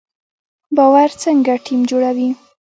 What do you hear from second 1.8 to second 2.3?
جوړوي؟